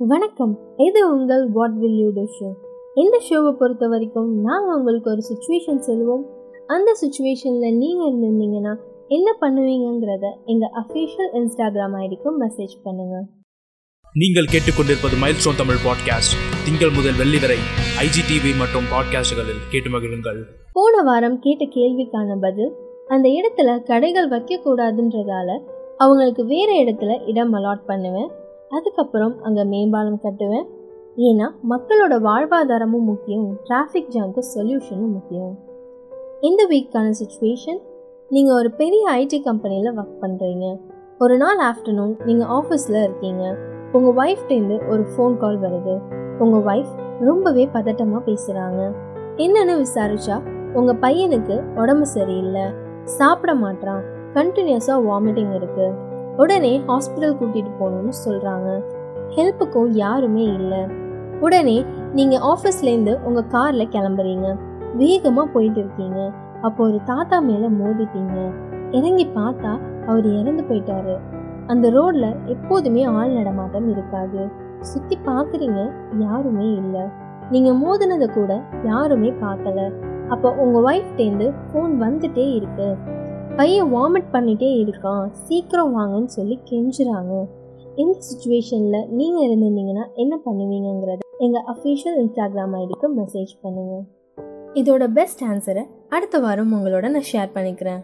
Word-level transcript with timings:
வணக்கம். 0.00 0.52
இது 0.76 1.00
உங்கள் 1.14 1.42
what 1.48 1.74
will 1.78 1.96
you 2.02 2.06
do 2.10 2.22
show 2.36 2.46
இந்த 2.94 3.16
ஷோவை 3.26 3.50
பொறுத்த 3.52 3.88
வரைக்கும் 3.88 4.30
நாங்கள் 4.40 4.76
உங்களுக்கு 4.76 5.10
ஒரு 5.10 5.22
சுச்சுவேஷன் 5.28 5.80
சொல்லுவோம். 5.88 6.22
அந்த 6.66 6.90
சுச்சுவேஷனில் 7.00 7.76
நீங்கள் 7.80 8.06
இருந்திருந்தீங்கன்னா 8.08 8.72
என்ன 9.08 9.34
பண்ணுவீங்கங்கிறத 9.40 10.30
எங்கள் 10.44 10.72
அஃபிஷியல் 10.82 11.30
இன்ஸ்டாகிராம் 11.40 11.96
ஐடிக்கு 12.04 12.32
மெசேஜ் 12.44 12.74
பண்ணுங்கள் 12.84 13.26
நீங்கள் 14.14 14.50
கேட்டுக்கொண்டிருப்பது 14.54 15.18
மைல்ஸ்டோன் 15.24 15.60
தமிழ் 15.62 15.82
பாட்காஸ்ட் 15.86 16.36
திங்கள் 16.64 16.96
முதல் 16.98 17.18
வெள்ளி 17.22 17.38
வரை 17.38 17.60
ஐஜிடிவி 18.06 18.54
மற்றும் 18.62 18.88
பாட்காஸ்டுகளில் 18.94 19.62
கேட்டு 19.74 19.92
மகிழுங்கள். 19.96 20.40
போன 20.72 21.02
வாரம் 21.02 21.38
கேட்ட 21.38 21.64
கேள்விக்கான 21.78 22.38
பதில் 22.46 22.72
அந்த 23.08 23.28
இடத்துல 23.38 23.78
கடைகள் 23.82 24.32
வைக்கக்கூடாதுன்றதால 24.36 25.48
அவங்களுக்கு 25.96 26.44
வேறு 26.44 26.74
இடத்துல 26.84 27.26
இடம் 27.26 27.54
அலாட் 27.54 27.88
பண்ணுவேன். 27.90 28.30
அதுக்கப்புறம் 28.76 29.34
அங்கே 29.46 29.64
மேம்பாலம் 29.72 30.20
கட்டுவேன். 30.24 30.66
ஏன்னா 31.28 31.46
மக்களோட 31.70 32.14
வாழ்வாதாரமும் 32.26 33.08
முக்கியம். 33.10 33.48
டிராஃபிக் 33.68 34.12
ஜாம்க்கு 34.14 34.42
சொல்யூஷனும் 34.54 35.14
முக்கியம். 35.16 35.54
இந்த 36.48 36.62
வீக்கான 36.72 37.08
சுச்சுவேஷன் 37.20 37.80
நீங்கள் 38.30 38.56
ஒரு 38.60 38.70
பெரிய 38.80 39.04
ஐடி 39.20 39.38
கம்பெனியில் 39.48 39.96
ஒர்க் 40.00 40.20
பண்ணுறீங்க 40.22 40.66
ஒரு 41.24 41.34
நாள் 41.36 41.60
ஆஃப்டர்நூன் 41.70 42.12
நீங்கள் 42.28 42.50
ஆஃபீஸில் 42.58 43.00
இருக்கீங்க. 43.06 43.44
உங்கள் 43.92 44.16
ஒய்ஃப்டேருந்து 44.22 44.76
ஒரு 44.92 45.02
ஃபோன் 45.12 45.34
கால் 45.36 45.58
வருது. 45.64 45.94
உங்கள் 46.38 46.64
ஒய்ஃப் 46.70 46.92
ரொம்பவே 47.28 47.64
பதட்டமாக 47.76 48.22
பேசுகிறாங்க 48.28 48.82
என்னென்னு 49.44 49.74
விசாரிச்சா 49.84 50.36
உங்கள் 50.78 51.00
பையனுக்கு 51.04 51.56
உடம்பு 51.82 52.06
சரியில்லை. 52.16 52.64
சாப்பிட 53.18 53.52
மாட்டான் 53.64 54.02
கண்டினியூஸாக 54.38 55.04
வாமிட்டிங் 55.08 55.52
இருக்குது 55.58 56.09
உடனே 56.40 56.72
ஹாஸ்பிட்டல் 56.88 57.38
கூட்டிகிட்டு 57.38 57.72
போகணும்னு 57.80 58.14
சொல்கிறாங்க 58.24 58.68
ஹெல்ப்புக்கும் 59.36 59.90
யாருமே 60.02 60.44
இல்லை. 60.58 60.82
உடனே 61.40 61.76
நீங்கள் 62.18 62.44
ஆஃபீஸ்லேருந்து 62.52 63.12
உங்கள் 63.26 63.50
காரில் 63.54 63.92
கிளம்புறீங்க. 63.94 64.48
வேகமாக 65.00 65.52
போயிட்டு 65.54 65.80
இருக்கீங்க. 65.82 66.20
அப்போ 66.66 66.80
ஒரு 66.84 66.98
தாத்தா 67.10 67.36
மேலே 67.50 67.68
மோதிட்டீங்க. 67.80 68.38
இறங்கி 68.98 69.26
பார்த்தா 69.38 69.72
அவர் 70.06 70.26
இறந்து 70.40 70.62
போயிட்டாரு. 70.70 71.14
அந்த 71.66 71.86
ரோட்ல 71.96 72.26
எப்போதுமே 72.54 73.02
ஆள் 73.16 73.36
நடமாட்டம் 73.38 73.88
இருக்காது. 73.94 74.42
சுற்றி 74.90 75.16
பார்க்குறீங்க 75.28 75.80
யாருமே 76.18 76.68
இல்லை. 76.82 77.04
நீங்கள் 77.54 77.78
மோதினதை 77.84 78.28
கூட 78.34 78.52
யாருமே 78.90 79.30
பார்க்கல. 79.44 79.80
அப்போ 80.28 80.48
உங்கள் 80.64 80.84
ஒய்ஃப்டேந்து 80.90 81.46
ஃபோன் 81.66 81.94
வந்துட்டே 82.04 82.46
இருக்கு. 82.58 82.88
பையன் 83.60 83.94
வாமிட் 83.94 84.28
பண்ணிட்டே 84.32 84.68
இருக்கான். 84.82 85.24
சீக்கிரம் 85.46 85.94
வாங்கன்னு 85.96 86.30
சொல்லி 86.34 86.58
கெஞ்சுறாங்க. 86.70 87.32
இந்த 87.96 88.14
சுச்சுவேஷனில் 88.26 89.08
நீங்கள் 89.18 89.44
இருந்திருந்தீங்கன்னா 89.46 90.04
என்ன 90.14 90.34
பண்ணுவீங்கங்கிறத 90.44 91.18
எங்கள் 91.38 91.66
அஃபிஷியல் 91.72 92.16
இன்ஸ்டாகிராம் 92.22 92.76
ஐடிக்கு 92.82 93.08
மெசேஜ் 93.18 93.52
பண்ணுங்கள் 93.62 94.04
இதோட 94.74 95.06
பெஸ்ட் 95.12 95.42
ஆன்சரை 95.44 95.84
அடுத்த 96.08 96.38
வாரம் 96.38 96.72
உங்களோட 96.76 97.10
நான் 97.10 97.28
ஷேர் 97.32 97.54
பண்ணிக்கிறேன். 97.54 98.00